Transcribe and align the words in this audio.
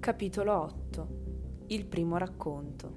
Capitolo 0.00 0.58
8 0.58 1.08
Il 1.66 1.84
primo 1.84 2.16
racconto 2.16 2.96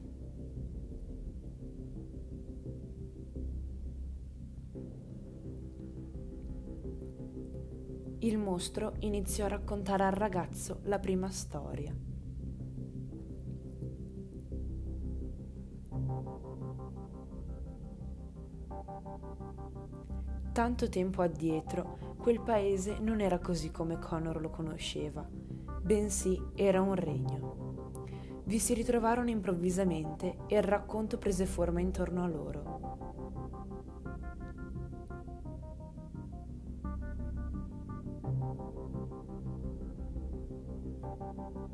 Il 8.19 8.37
mostro 8.37 8.93
iniziò 8.99 9.43
a 9.43 9.49
raccontare 9.49 10.05
al 10.05 10.13
ragazzo 10.13 10.79
la 10.83 10.97
prima 10.97 11.29
storia. 11.29 11.93
Tanto 20.53 20.87
tempo 20.87 21.21
addietro, 21.21 22.15
quel 22.17 22.39
paese 22.39 22.97
non 22.99 23.19
era 23.19 23.39
così 23.39 23.71
come 23.71 23.99
Connor 23.99 24.39
lo 24.39 24.49
conosceva 24.49 25.42
bensì 25.83 26.41
era 26.55 26.81
un 26.81 26.95
regno. 26.95 27.81
Vi 28.45 28.57
si 28.57 28.73
ritrovarono 28.73 29.29
improvvisamente 29.29 30.37
e 30.47 30.55
il 30.57 30.63
racconto 30.63 31.17
prese 31.17 31.45
forma 31.45 31.81
intorno 31.81 32.23
a 32.23 32.27
loro. 32.27 32.81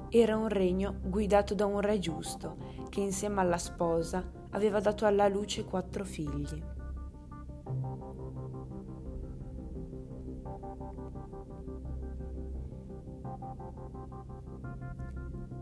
Era 0.09 0.37
un 0.37 0.47
regno 0.47 0.95
guidato 1.03 1.53
da 1.53 1.67
un 1.67 1.81
re 1.81 1.99
giusto 1.99 2.57
che 2.89 2.99
insieme 2.99 3.41
alla 3.41 3.59
sposa 3.59 4.27
aveva 4.51 4.79
dato 4.79 5.05
alla 5.05 5.27
luce 5.27 5.65
quattro 5.65 6.03
figli. 6.03 6.63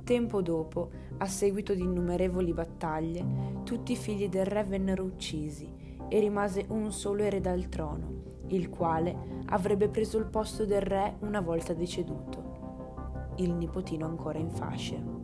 Tempo 0.04 0.42
dopo, 0.42 0.90
a 1.18 1.26
seguito 1.26 1.74
di 1.74 1.82
innumerevoli 1.82 2.54
battaglie, 2.54 3.26
tutti 3.64 3.92
i 3.92 3.98
figli 3.98 4.30
del 4.30 4.46
re 4.46 4.64
vennero 4.64 5.04
uccisi 5.04 5.70
e 6.08 6.20
rimase 6.20 6.66
un 6.70 6.92
solo 6.94 7.24
erede 7.24 7.50
al 7.50 7.68
trono, 7.68 8.24
il 8.48 8.70
quale 8.70 9.44
avrebbe 9.48 9.90
preso 9.90 10.18
il 10.18 10.28
posto 10.28 10.66
del 10.66 10.82
re 10.82 11.18
una 11.20 11.42
volta 11.42 11.74
deceduto, 11.74 13.34
il 13.38 13.54
nipotino 13.54 14.06
ancora 14.06 14.40
in 14.40 14.50
fasce. 14.52 15.16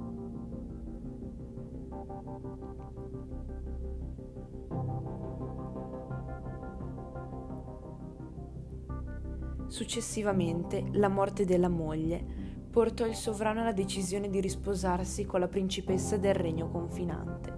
Successivamente, 9.67 10.83
la 10.91 11.07
morte 11.07 11.45
della 11.45 11.69
moglie 11.69 12.52
portò 12.73 13.05
il 13.05 13.13
sovrano 13.13 13.61
alla 13.61 13.71
decisione 13.71 14.31
di 14.31 14.41
risposarsi 14.41 15.25
con 15.25 15.39
la 15.39 15.47
principessa 15.47 16.17
del 16.17 16.33
regno 16.33 16.69
confinante, 16.69 17.55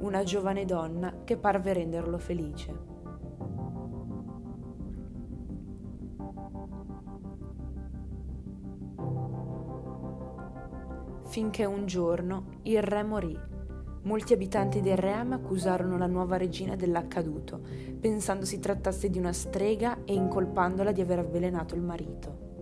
una 0.00 0.22
giovane 0.22 0.66
donna 0.66 1.22
che 1.24 1.38
parve 1.38 1.72
renderlo 1.72 2.18
felice. 2.18 2.96
Finché 11.28 11.64
un 11.64 11.86
giorno 11.86 12.58
il 12.64 12.82
re 12.82 13.02
morì. 13.02 13.40
Molti 14.02 14.34
abitanti 14.34 14.82
del 14.82 14.98
Ream 14.98 15.32
accusarono 15.32 15.96
la 15.96 16.06
nuova 16.06 16.36
regina 16.36 16.76
dell'accaduto, 16.76 17.62
pensando 17.98 18.44
si 18.44 18.58
trattasse 18.58 19.08
di 19.08 19.18
una 19.18 19.32
strega 19.32 20.04
e 20.04 20.12
incolpandola 20.12 20.92
di 20.92 21.00
aver 21.00 21.20
avvelenato 21.20 21.74
il 21.74 21.82
marito. 21.82 22.57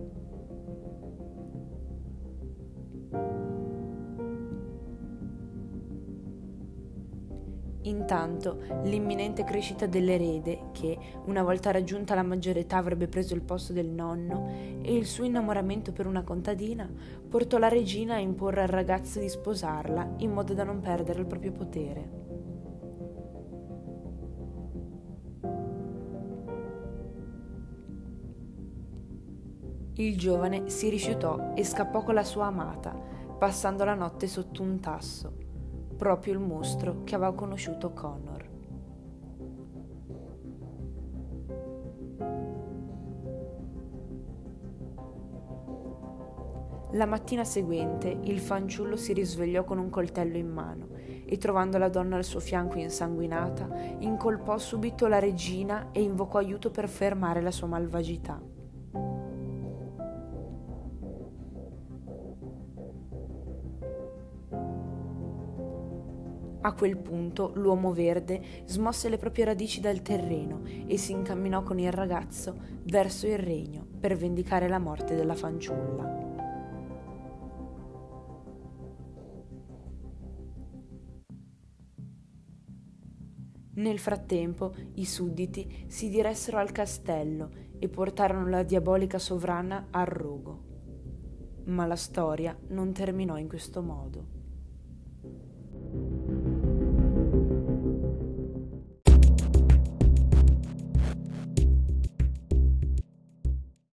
Intanto 7.87 8.59
l'imminente 8.83 9.45
crescita 9.45 9.85
dell'erede, 9.85 10.71
che 10.73 10.97
una 11.25 11.41
volta 11.41 11.71
raggiunta 11.71 12.15
la 12.15 12.23
maggiore 12.23 12.61
età 12.61 12.75
avrebbe 12.75 13.07
preso 13.07 13.33
il 13.33 13.41
posto 13.41 13.71
del 13.71 13.87
nonno, 13.87 14.49
e 14.81 14.93
il 14.93 15.05
suo 15.05 15.23
innamoramento 15.23 15.93
per 15.93 16.05
una 16.05 16.23
contadina, 16.23 16.89
portò 17.29 17.57
la 17.57 17.69
regina 17.69 18.15
a 18.15 18.19
imporre 18.19 18.61
al 18.61 18.67
ragazzo 18.67 19.19
di 19.19 19.29
sposarla 19.29 20.15
in 20.17 20.33
modo 20.33 20.53
da 20.53 20.65
non 20.65 20.81
perdere 20.81 21.21
il 21.21 21.27
proprio 21.27 21.51
potere. 21.53 22.25
Il 29.93 30.17
giovane 30.17 30.69
si 30.69 30.89
rifiutò 30.89 31.53
e 31.55 31.63
scappò 31.63 32.03
con 32.03 32.13
la 32.13 32.23
sua 32.23 32.47
amata, 32.47 32.91
passando 33.39 33.85
la 33.85 33.95
notte 33.95 34.27
sotto 34.27 34.61
un 34.61 34.79
tasso 34.79 35.46
proprio 35.97 36.33
il 36.33 36.39
mostro 36.39 37.03
che 37.03 37.15
aveva 37.15 37.33
conosciuto 37.33 37.91
Connor. 37.91 38.45
La 46.91 47.05
mattina 47.05 47.43
seguente 47.43 48.17
il 48.23 48.39
fanciullo 48.39 48.95
si 48.95 49.11
risvegliò 49.11 49.65
con 49.65 49.77
un 49.77 49.89
coltello 49.89 50.37
in 50.37 50.49
mano 50.49 50.87
e 51.25 51.37
trovando 51.37 51.77
la 51.77 51.89
donna 51.89 52.15
al 52.15 52.23
suo 52.23 52.39
fianco 52.39 52.77
insanguinata, 52.77 53.67
incolpò 53.99 54.57
subito 54.57 55.07
la 55.07 55.19
regina 55.19 55.89
e 55.91 56.01
invocò 56.01 56.37
aiuto 56.37 56.71
per 56.71 56.87
fermare 56.87 57.41
la 57.41 57.51
sua 57.51 57.67
malvagità. 57.67 58.56
A 66.67 66.73
quel 66.73 66.97
punto 66.97 67.53
l'uomo 67.55 67.93
verde 67.93 68.41
smosse 68.65 69.07
le 69.07 69.17
proprie 69.17 69.45
radici 69.45 69.79
dal 69.79 70.01
terreno 70.01 70.63
e 70.85 70.97
si 70.97 71.13
incamminò 71.13 71.63
con 71.63 71.79
il 71.79 71.93
ragazzo 71.93 72.57
verso 72.83 73.25
il 73.25 73.37
regno 73.37 73.87
per 73.97 74.17
vendicare 74.17 74.67
la 74.67 74.77
morte 74.77 75.15
della 75.15 75.33
fanciulla. 75.33 76.25
Nel 83.75 83.99
frattempo 83.99 84.75
i 84.95 85.05
sudditi 85.05 85.85
si 85.87 86.09
diressero 86.09 86.57
al 86.57 86.73
castello 86.73 87.49
e 87.79 87.87
portarono 87.87 88.49
la 88.49 88.63
diabolica 88.63 89.19
sovrana 89.19 89.87
al 89.89 90.05
rogo. 90.05 90.63
Ma 91.67 91.85
la 91.85 91.95
storia 91.95 92.57
non 92.71 92.91
terminò 92.91 93.37
in 93.37 93.47
questo 93.47 93.81
modo. 93.81 94.36